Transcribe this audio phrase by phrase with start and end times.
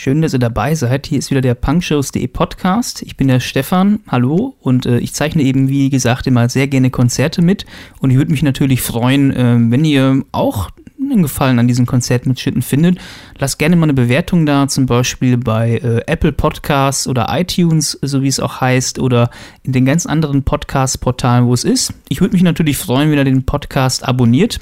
[0.00, 1.08] Schön, dass ihr dabei seid.
[1.08, 3.02] Hier ist wieder der punkshows.de Podcast.
[3.02, 3.98] Ich bin der Stefan.
[4.06, 4.54] Hallo.
[4.60, 7.66] Und äh, ich zeichne eben, wie gesagt, immer sehr gerne Konzerte mit.
[7.98, 12.62] Und ich würde mich natürlich freuen, äh, wenn ihr auch einen Gefallen an diesem Konzertmitschnitten
[12.62, 12.98] findet,
[13.38, 18.22] lasst gerne mal eine Bewertung da, zum Beispiel bei äh, Apple Podcasts oder iTunes, so
[18.22, 19.30] wie es auch heißt, oder
[19.64, 21.92] in den ganz anderen Podcast-Portalen, wo es ist.
[22.08, 24.60] Ich würde mich natürlich freuen, wenn ihr den Podcast abonniert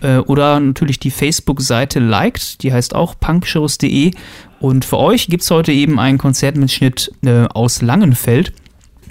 [0.00, 4.12] äh, oder natürlich die Facebook-Seite liked, die heißt auch punkshows.de.
[4.62, 8.52] Und für euch gibt es heute eben einen Konzertmitschnitt äh, aus Langenfeld.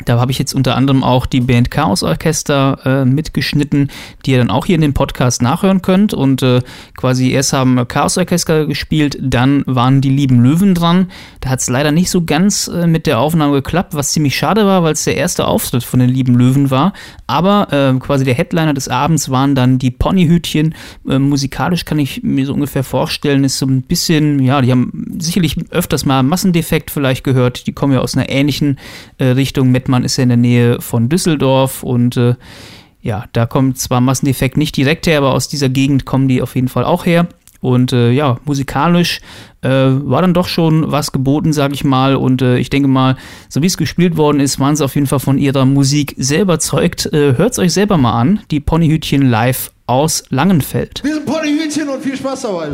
[0.05, 3.89] Da habe ich jetzt unter anderem auch die Band Chaos Orchester äh, mitgeschnitten,
[4.25, 6.13] die ihr dann auch hier in dem Podcast nachhören könnt.
[6.13, 6.61] Und äh,
[6.97, 11.11] quasi erst haben Chaos Orchester gespielt, dann waren die lieben Löwen dran.
[11.39, 14.65] Da hat es leider nicht so ganz äh, mit der Aufnahme geklappt, was ziemlich schade
[14.65, 16.93] war, weil es der erste Auftritt von den lieben Löwen war.
[17.27, 20.75] Aber äh, quasi der Headliner des Abends waren dann die Ponyhütchen.
[21.07, 25.15] Äh, musikalisch kann ich mir so ungefähr vorstellen, ist so ein bisschen, ja, die haben
[25.19, 27.67] sicherlich öfters mal Massendefekt vielleicht gehört.
[27.67, 28.79] Die kommen ja aus einer ähnlichen
[29.17, 29.71] äh, Richtung.
[29.81, 32.35] Mettmann ist ja in der Nähe von Düsseldorf und äh,
[33.01, 36.53] ja, da kommt zwar Massendefekt nicht direkt her, aber aus dieser Gegend kommen die auf
[36.53, 37.27] jeden Fall auch her.
[37.61, 39.21] Und äh, ja, musikalisch
[39.61, 42.15] äh, war dann doch schon was geboten, sag ich mal.
[42.15, 43.17] Und äh, ich denke mal,
[43.49, 46.41] so wie es gespielt worden ist, waren sie auf jeden Fall von ihrer Musik sehr
[46.41, 47.07] überzeugt.
[47.13, 51.03] Äh, Hört es euch selber mal an, die Ponyhütchen live aus Langenfeld.
[51.03, 52.69] Wir sind Ponyhütchen und viel Spaß dabei.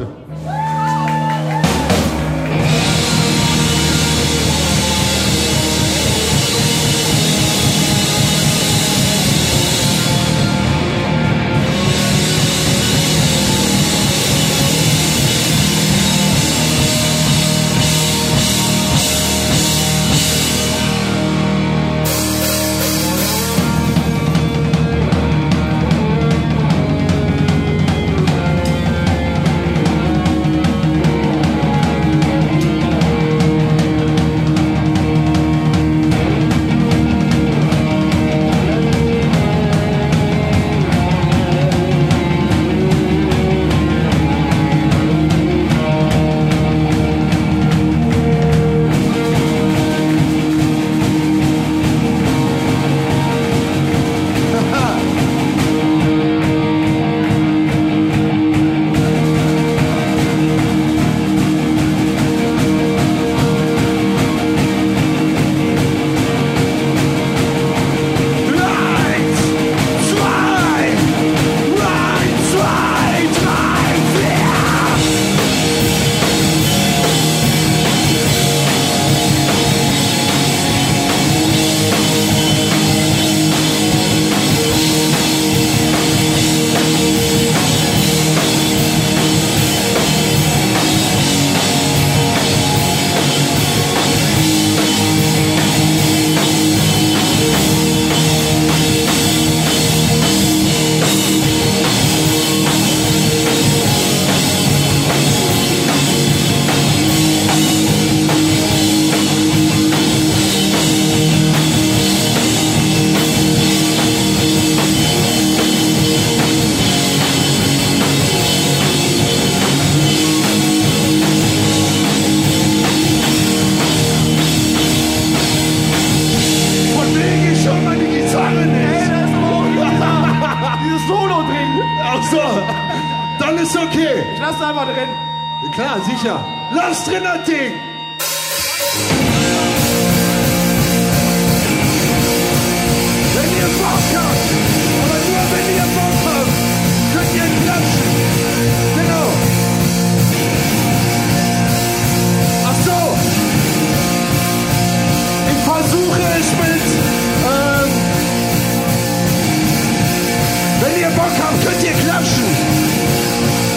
[161.07, 162.44] Ihr Bock habt, könnt ihr klatschen.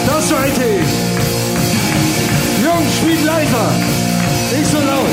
[0.07, 0.89] Das meinte ich.
[2.63, 3.71] Jungs, spielt leiser.
[4.57, 5.07] Nicht so laut.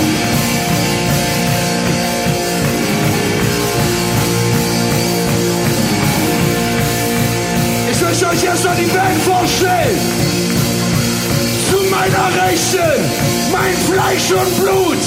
[7.91, 9.99] Ich möchte euch erst mal die Band vorstellen.
[11.71, 13.05] Zu meiner Rechten,
[13.53, 14.99] mein Fleisch und Blut,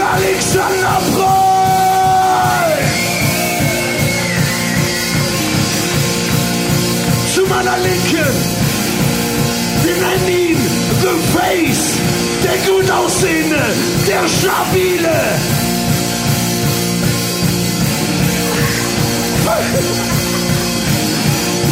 [0.00, 1.51] Alexander Broll.
[7.54, 8.32] meiner Linken.
[9.84, 10.58] Wir nennen ihn
[11.02, 11.98] The Face,
[12.44, 13.62] der gut aussehende,
[14.06, 15.62] der stabile.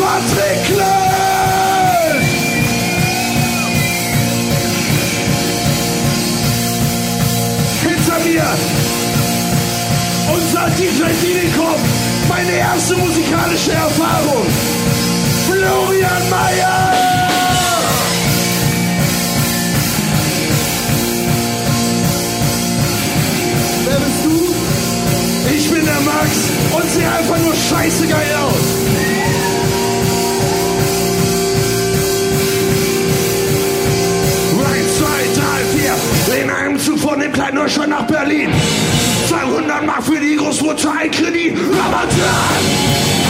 [0.01, 2.21] Patrick Klein!
[7.83, 8.45] Hinter mir
[10.35, 11.75] unser DJ Dinikum,
[12.29, 14.47] meine erste musikalische Erfahrung.
[15.61, 16.93] Florian Mayer!
[23.85, 25.55] Wer bist du?
[25.55, 26.31] Ich bin der Max
[26.77, 28.81] und sehe einfach nur scheiße geil aus.
[36.43, 38.51] In einem Zug von dem kleinen Neustadt nach Berlin.
[39.29, 41.59] 200 Mark für die Großmutter ein Kredit.
[41.85, 43.30] Aber dann!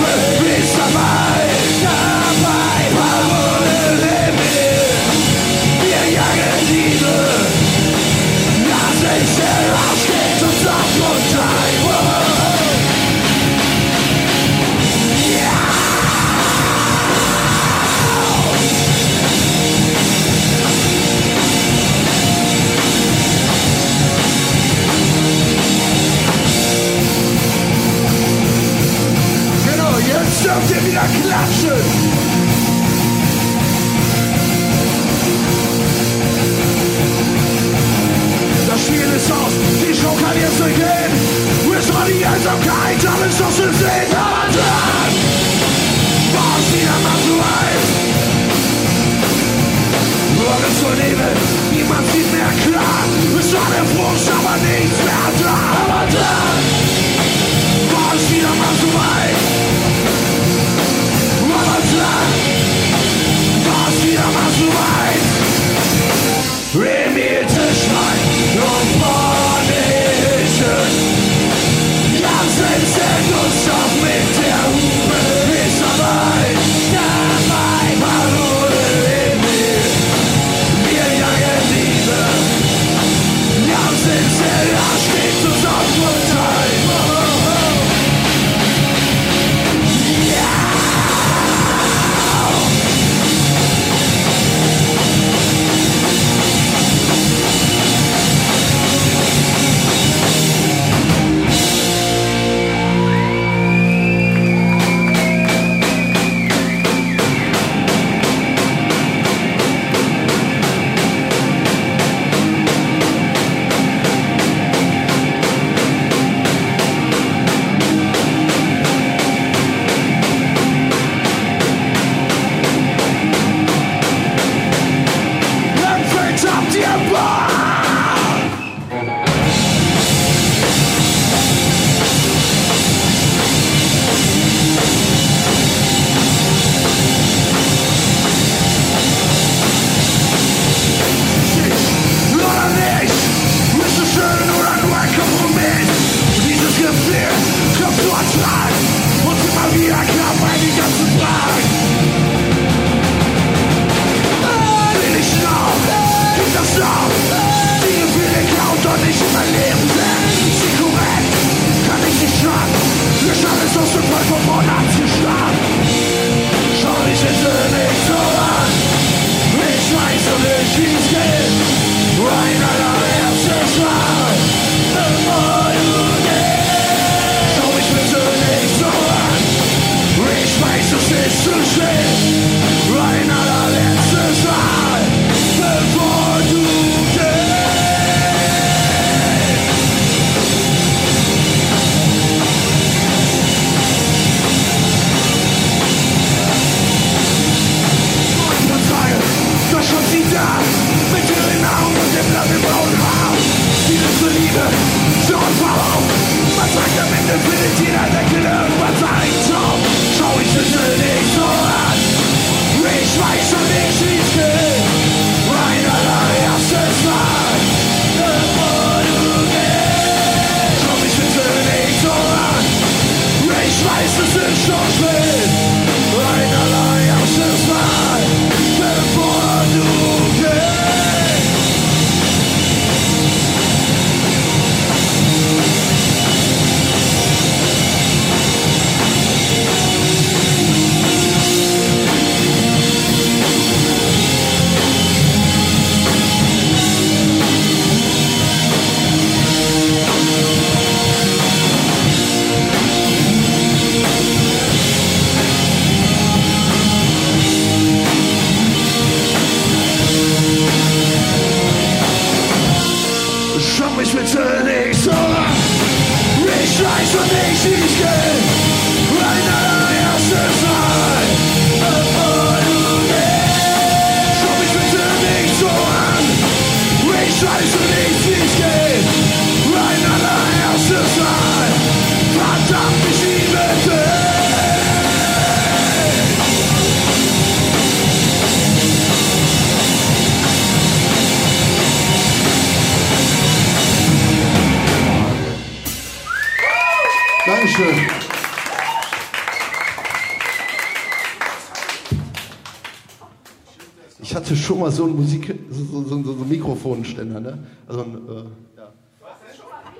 [304.91, 307.57] mal so einen Musik, so, so, so, so Mikrofonständer, ne?
[307.87, 308.91] Also ein äh, ja.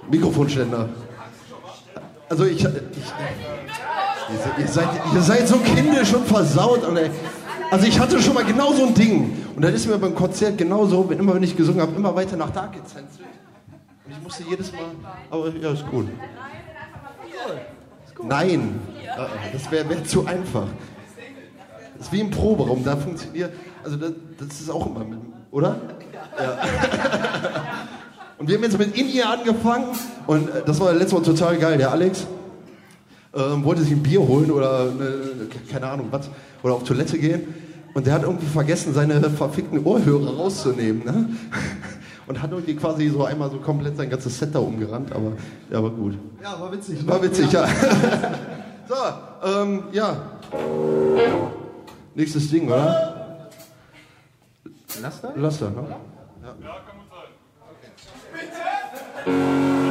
[0.10, 0.90] Mikrofonständer.
[2.30, 2.66] Also ich, ich
[4.58, 6.84] ihr, seid, ihr seid so kindisch und versaut.
[6.96, 7.10] Ey.
[7.70, 9.38] also ich hatte schon mal genau so ein Ding.
[9.56, 12.38] Und dann ist mir beim Konzert genauso, wenn immer wenn ich gesungen habe, immer weiter
[12.38, 13.28] nach da gezänzelt.
[14.06, 14.82] Und ich musste jedes Mal,
[15.30, 16.08] aber ja, ist cool.
[18.24, 20.68] Nein, äh, das wäre wär zu einfach.
[21.98, 23.52] Das ist wie im Proberaum, da funktioniert,
[23.84, 25.20] also das, das ist auch immer mit,
[25.52, 25.76] oder?
[26.38, 26.58] Ja.
[28.42, 29.86] Und wir haben jetzt mit In-Ear angefangen
[30.26, 31.78] und äh, das war letztes Mal total geil.
[31.78, 32.26] Der Alex
[33.36, 36.28] ähm, wollte sich ein Bier holen oder eine, keine Ahnung was,
[36.64, 37.54] oder auf Toilette gehen
[37.94, 41.06] und der hat irgendwie vergessen, seine verfickten Ohrhörer rauszunehmen.
[41.06, 41.30] Ne?
[42.28, 45.34] Und hat irgendwie quasi so einmal so komplett sein ganzes Set da umgerannt, aber
[45.70, 46.18] ja, war gut.
[46.42, 47.06] Ja, war witzig.
[47.06, 47.68] War witzig, ja.
[48.88, 48.96] so,
[49.44, 50.40] ähm, ja.
[52.16, 53.21] Nächstes Ding, oder?
[55.00, 55.34] Laster?
[55.36, 55.96] Laster, ne?
[59.26, 59.91] Ihr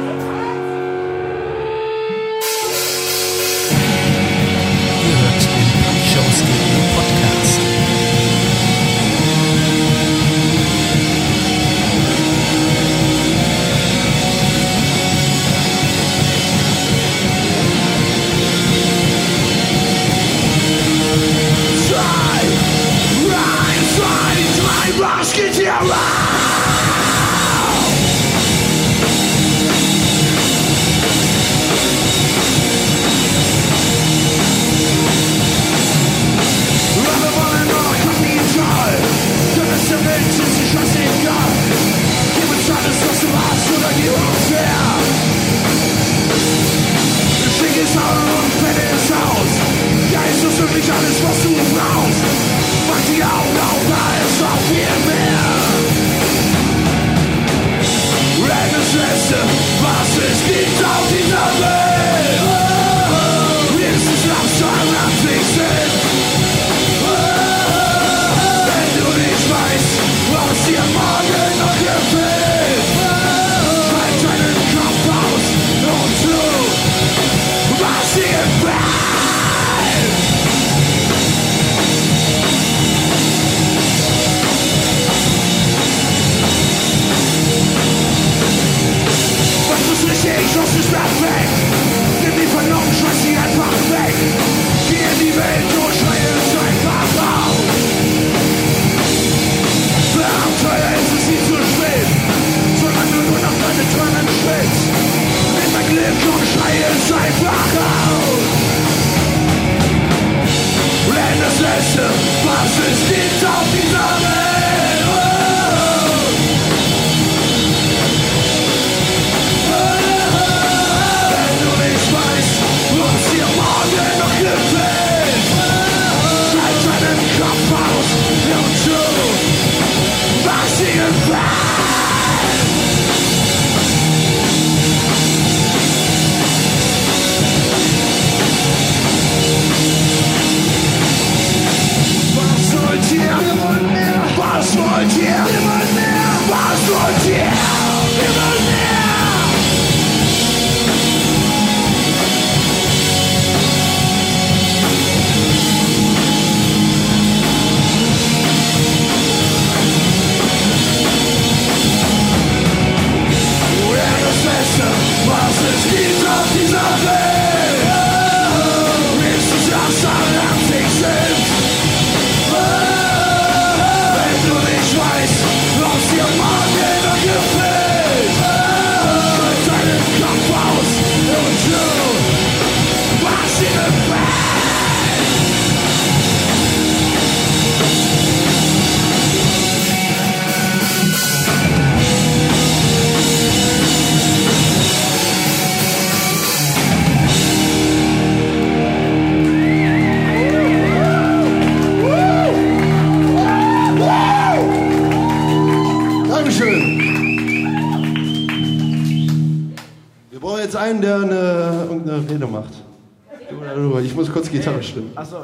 [214.61, 215.11] Gitarre stimmen.
[215.15, 215.37] Achso,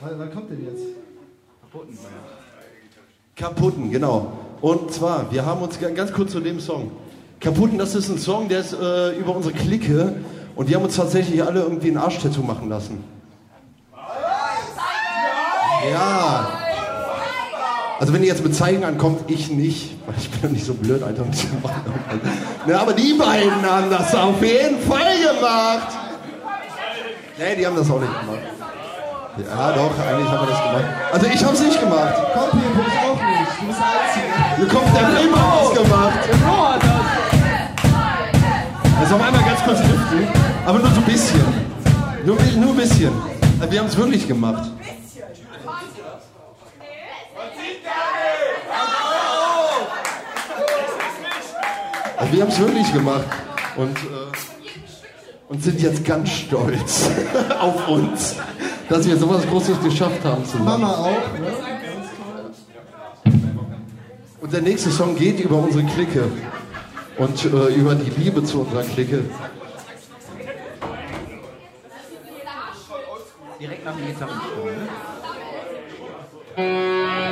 [0.00, 0.82] wann, wann kommt denn jetzt?
[3.34, 4.32] Kaputten, genau.
[4.62, 6.90] Und zwar, wir haben uns ga- ganz kurz zu dem Song.
[7.40, 10.14] Kaputten, das ist ein Song, der ist äh, über unsere Clique
[10.54, 13.04] und wir haben uns tatsächlich alle irgendwie ein Arschtattoo machen lassen.
[15.92, 16.48] Ja.
[18.00, 20.74] Also wenn ihr jetzt mit Zeigen ankommt, ich nicht, weil ich bin doch nicht so
[20.74, 21.82] blöd, Alter, um zu machen.
[22.66, 25.86] Ne, aber die beiden haben das auf jeden Fall gemacht.
[27.38, 28.38] Nee, die haben das auch nicht gemacht.
[29.36, 30.84] Ja, doch, eigentlich haben wir das gemacht.
[31.12, 32.14] Also ich hab's nicht gemacht.
[32.32, 33.60] Komm, hier bin ich auch nicht.
[33.60, 34.56] Du bist der Einzige.
[34.56, 36.18] Hier kommt der Film hat es gemacht.
[38.98, 40.28] Also auf einmal ganz kurz lüften,
[40.64, 41.44] aber nur so ein bisschen.
[42.24, 43.12] Nur, nur ein bisschen.
[43.60, 44.70] Also wir haben es wirklich gemacht.
[52.16, 53.26] Also wir haben es wirklich gemacht
[53.76, 54.55] und, äh,
[55.48, 57.08] und sind jetzt ganz stolz
[57.60, 58.36] auf uns,
[58.88, 60.64] dass wir sowas Großes geschafft haben zusammen.
[60.64, 61.52] Mama auch, ne?
[64.40, 66.30] Und der nächste Song geht über unsere Clique
[67.18, 69.24] und äh, über die Liebe zu unserer Clique.
[73.58, 74.76] Direkt nach dem Gitarrenspiel.
[76.56, 77.25] Ne?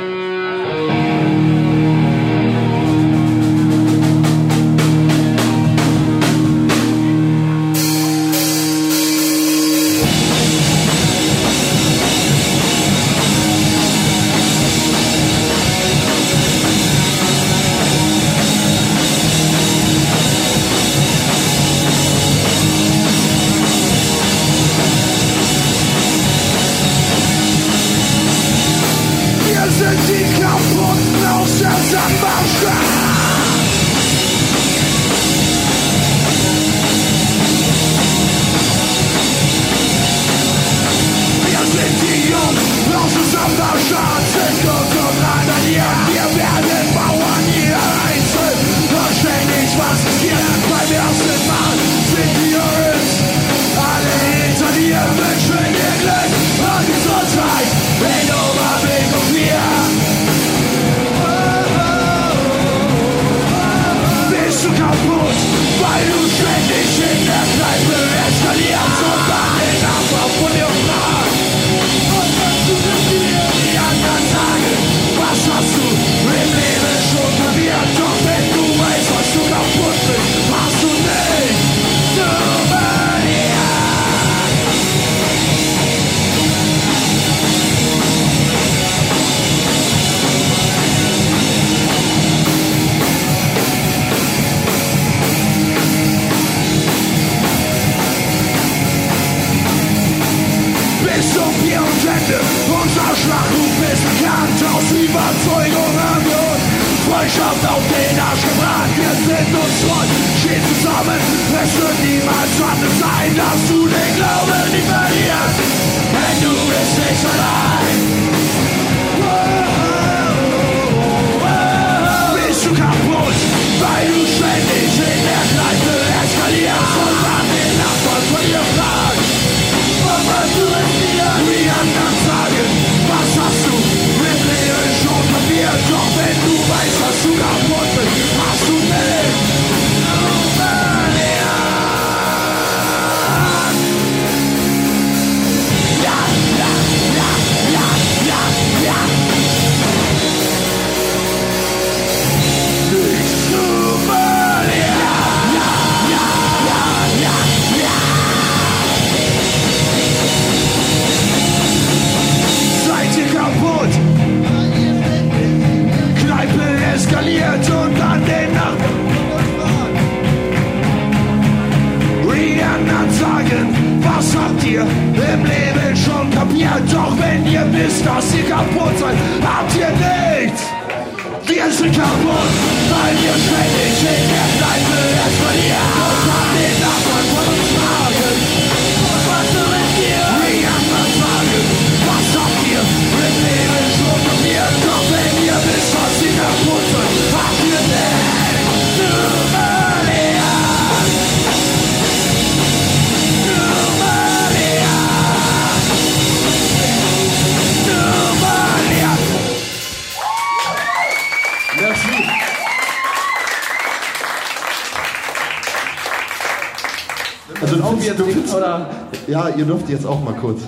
[218.45, 218.89] Du findest, oder?
[219.27, 220.61] Ja, ihr dürft jetzt auch mal kurz.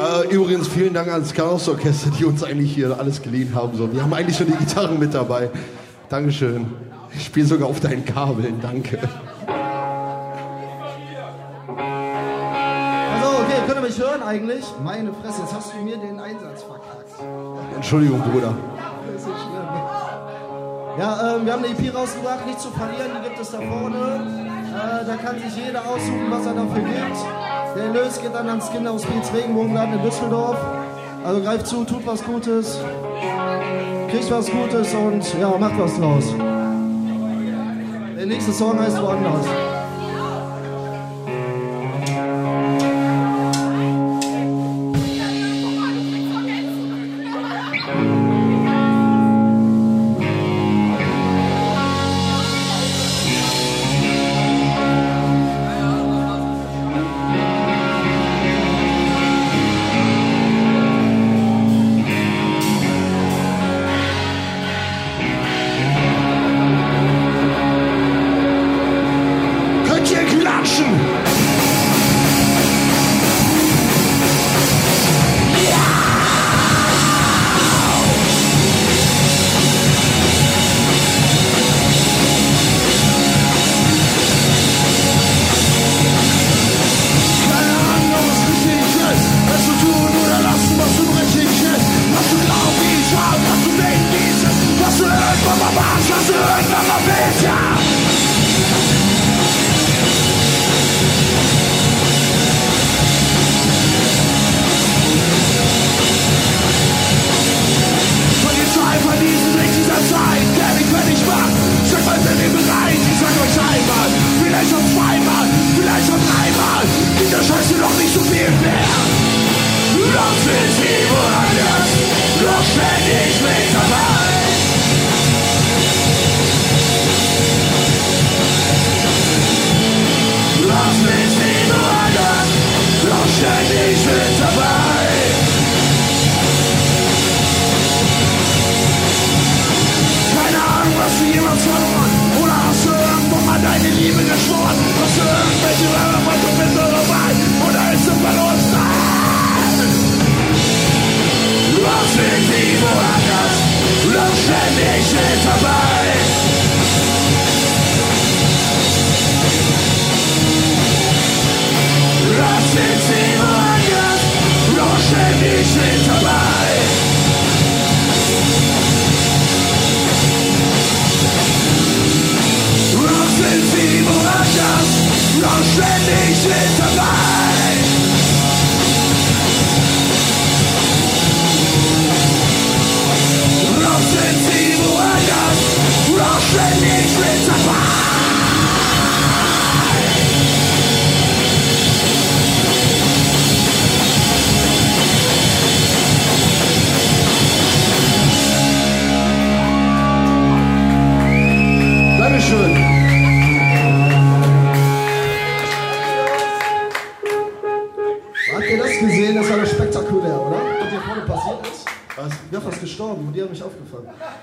[0.00, 3.76] Äh, übrigens, vielen Dank ans Chaos-Orchester, die uns eigentlich hier alles geliehen haben.
[3.76, 5.50] So, wir haben eigentlich schon die Gitarren mit dabei.
[6.08, 6.72] Dankeschön.
[7.14, 8.96] Ich spiele sogar auf deinen Kabeln, danke.
[8.96, 9.08] Also,
[13.40, 14.64] okay, könnt ihr mich hören eigentlich?
[14.82, 17.10] Meine Fresse, jetzt hast du mir den Einsatz verkackt.
[17.76, 18.54] Entschuldigung, Bruder.
[20.98, 23.96] Ja, ähm, wir haben eine EP rausgebracht, nicht zu verlieren, die gibt es da vorne.
[24.70, 27.76] Äh, da kann sich jeder aussuchen, was er dafür gibt.
[27.76, 30.56] Der Erlös geht dann ans Kinderhospiz Regenbogenladen in Düsseldorf.
[31.24, 32.78] Also greift zu, tut was Gutes,
[34.10, 36.24] kriegt was Gutes und ja, macht was draus.
[38.16, 39.46] Der nächste Song heißt woanders.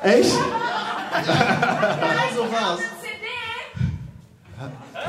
[0.08, 0.32] Echt?
[2.36, 2.80] So war's.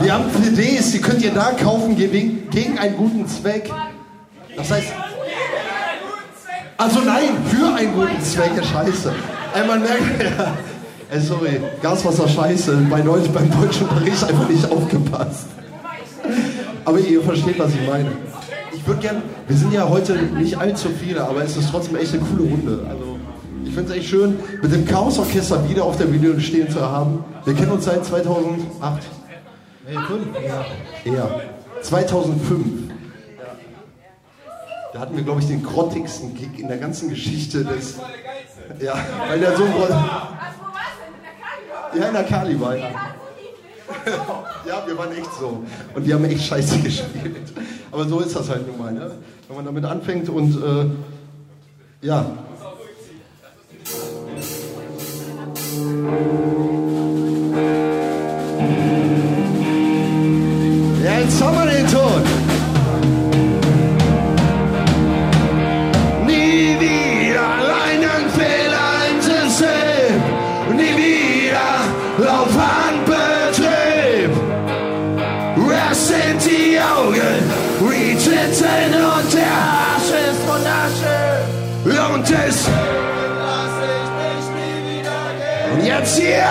[0.00, 3.70] Wir haben CDs, die könnt ihr da kaufen gegen, gegen einen guten Zweck.
[4.56, 4.92] Das heißt.
[6.76, 9.12] Also nein, für einen guten Zweck, ja scheiße.
[9.54, 10.54] Ey, man merkt, ja,
[11.10, 15.46] ey, sorry, Gaswasser scheiße, bei Deutsch, beim deutschen Bericht einfach nicht aufgepasst.
[16.84, 18.12] Aber ihr versteht, was ich meine.
[18.72, 22.14] Ich würde gern, wir sind ja heute nicht allzu viele, aber es ist trotzdem echt
[22.14, 22.86] eine coole Runde.
[22.88, 23.07] Also,
[23.68, 27.22] ich finde es echt schön, mit dem Chaos-Orchester wieder auf der Bühne stehen zu haben.
[27.44, 29.02] Wir kennen uns seit 2008.
[29.84, 30.26] Hey, fünf.
[31.04, 31.12] Ja.
[31.12, 31.40] Ja,
[31.82, 32.92] 2005.
[34.92, 37.98] Da hatten wir, glaube ich, den grottigsten Gig in der ganzen Geschichte des.
[38.80, 38.94] Ja,
[39.28, 39.64] weil der so.
[41.98, 42.88] Ja, in der Kali war, ja.
[44.66, 45.62] Ja, wir waren echt so.
[45.94, 47.52] Und die haben echt scheiße gespielt.
[47.90, 49.12] Aber so ist das halt nun mal, ne?
[49.46, 50.56] Wenn man damit anfängt und.
[50.62, 52.24] Äh, ja.
[55.78, 55.84] Ja,
[61.20, 62.22] jetzt haben wir den Ton.
[66.26, 70.20] Nie wieder allein an Fehlern zu sehen.
[70.76, 71.78] Nie wieder
[72.18, 74.32] Lauf an Betrieb.
[76.44, 77.42] Die Augen?
[77.80, 78.14] Wie
[78.94, 79.58] und der
[79.94, 81.18] Asche ist von Asche.
[82.14, 82.68] Und es
[85.88, 86.44] jetzt hier!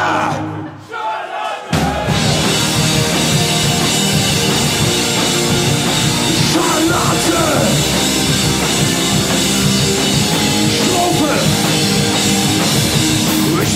[6.54, 7.78] Charlotte!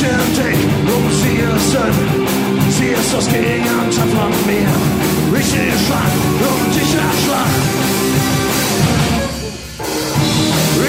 [0.04, 0.58] Entdeck,
[0.96, 1.96] um sie ist es.
[2.78, 4.72] Sie ist das Gegenteil von mir.
[5.40, 6.16] Ich stehe schwach
[6.50, 7.56] und ich erschwach.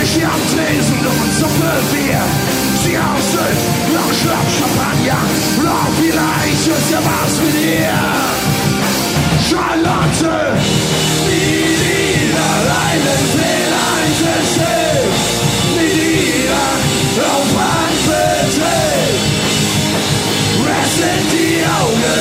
[0.03, 2.72] Ich am Tresen und Suppe Bier.
[2.85, 3.61] Sie aussieht,
[3.95, 5.23] noch Schlag Champagner.
[5.63, 8.03] Noch vielleicht ist ja was mit ihr.
[9.49, 10.35] Charlotte,
[11.29, 12.51] nie wieder
[12.89, 15.11] einen Fehler einzusehen.
[15.77, 19.23] Nie wieder auf Handbetrieb.
[20.83, 22.12] Es sind die Augen,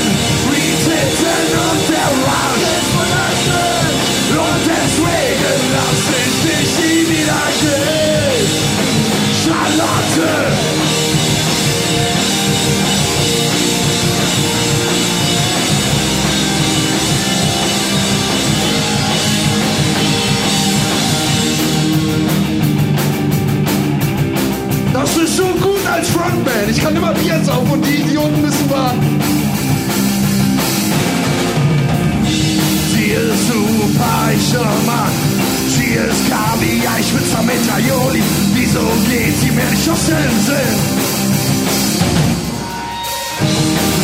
[38.73, 40.79] Wieso geht sie mir nicht aus dem Sinn?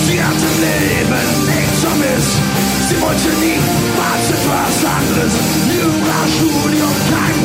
[0.06, 2.36] Sie hat im Leben nichts vermisst.
[2.90, 3.60] Sie wollte nie
[3.96, 5.34] was etwas anderes.
[5.72, 7.37] Jurastudium, kein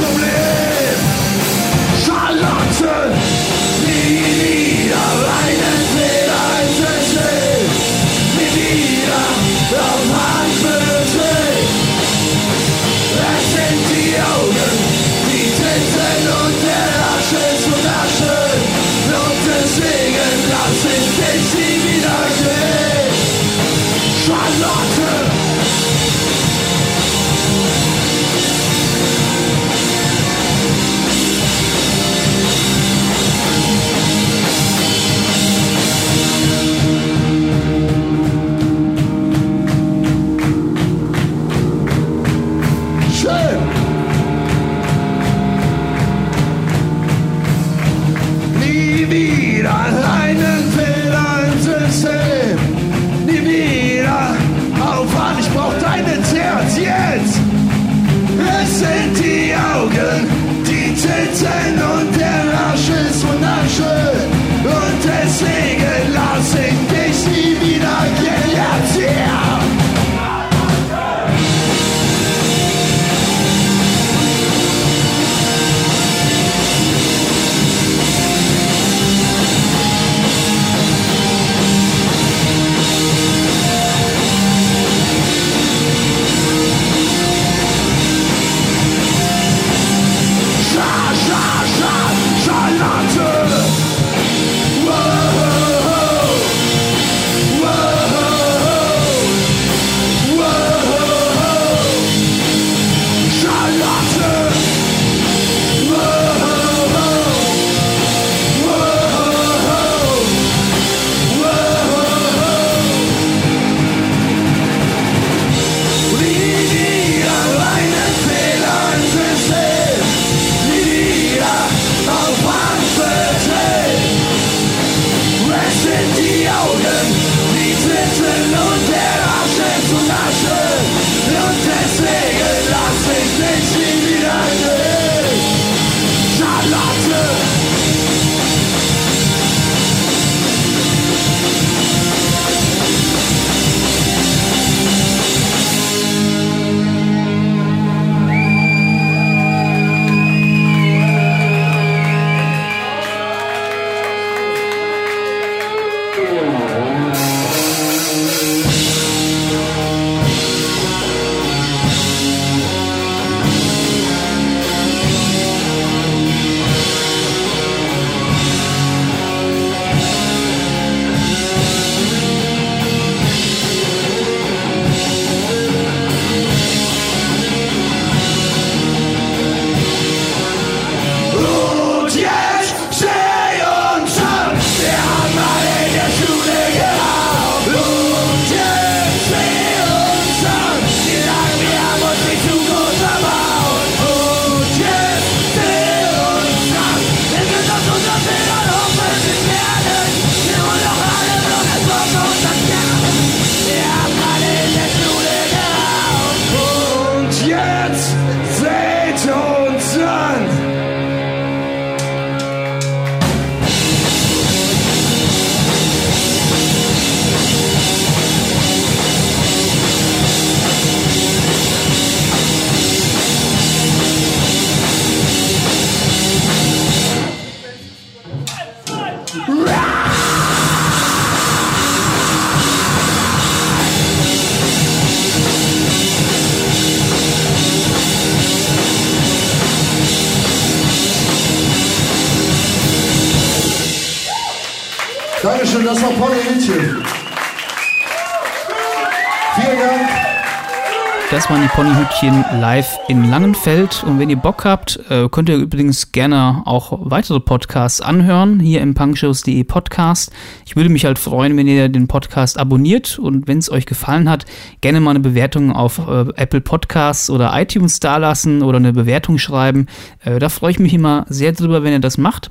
[251.52, 254.02] Die Ponyhütchen live in Langenfeld.
[254.04, 258.80] Und wenn ihr Bock habt, äh, könnt ihr übrigens gerne auch weitere Podcasts anhören, hier
[258.80, 260.32] im punkshows.de Podcast.
[260.64, 264.30] Ich würde mich halt freuen, wenn ihr den Podcast abonniert und wenn es euch gefallen
[264.30, 264.46] hat,
[264.80, 269.88] gerne mal eine Bewertung auf äh, Apple Podcasts oder iTunes dalassen oder eine Bewertung schreiben.
[270.24, 272.50] Äh, da freue ich mich immer sehr drüber, wenn ihr das macht.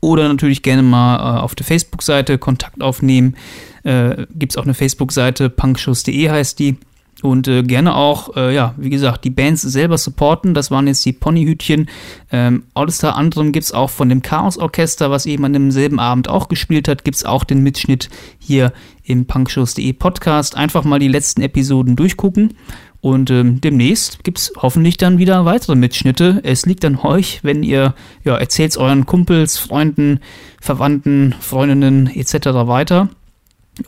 [0.00, 3.36] Oder natürlich gerne mal äh, auf der Facebook-Seite Kontakt aufnehmen.
[3.84, 6.76] Äh, Gibt es auch eine Facebook-Seite, punkshows.de heißt die.
[7.22, 10.54] Und äh, gerne auch, äh, ja, wie gesagt, die Bands selber supporten.
[10.54, 11.88] Das waren jetzt die Ponyhütchen.
[12.32, 16.48] Ähm, All-Star anderem gibt es auch von dem Chaos-Orchester, was eben an demselben Abend auch
[16.48, 18.72] gespielt hat, gibt es auch den Mitschnitt hier
[19.04, 20.56] im punkshows.de Podcast.
[20.56, 22.54] Einfach mal die letzten Episoden durchgucken.
[23.02, 26.40] Und ähm, demnächst gibt es hoffentlich dann wieder weitere Mitschnitte.
[26.42, 30.20] Es liegt an euch, wenn ihr, ja, erzählt euren Kumpels, Freunden,
[30.60, 32.46] Verwandten, Freundinnen etc.
[32.66, 33.08] weiter.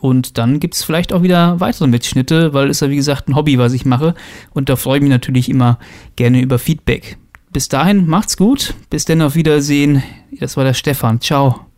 [0.01, 3.37] Und dann gibt es vielleicht auch wieder weitere Mitschnitte, weil es ja wie gesagt ein
[3.37, 4.15] Hobby, was ich mache.
[4.53, 5.79] Und da freue ich mich natürlich immer
[6.17, 7.19] gerne über Feedback.
[7.53, 8.75] Bis dahin, macht's gut.
[8.89, 10.03] Bis dann auf Wiedersehen.
[10.41, 11.21] Das war der Stefan.
[11.21, 11.72] Ciao.